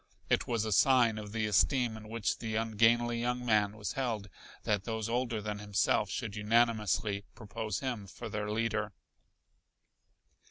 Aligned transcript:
It 0.31 0.47
was 0.47 0.65
a 0.65 0.71
sign 0.71 1.19
of 1.19 1.31
the 1.31 1.45
esteem 1.45 1.95
in 1.95 2.09
which 2.09 2.39
the 2.39 2.55
ungainly 2.55 3.21
young 3.21 3.45
man 3.45 3.77
was 3.77 3.93
held 3.93 4.29
that 4.63 4.83
those 4.83 5.07
older 5.07 5.43
than 5.43 5.59
himself 5.59 6.09
should 6.09 6.35
unanimously 6.35 7.23
propose 7.35 7.81
him 7.81 8.07
for 8.07 8.27
their 8.27 8.49
leader. 8.49 8.93